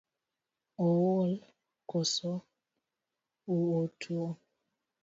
Ool 0.89 1.31
kose 1.89 2.31
otuo? 3.57 4.27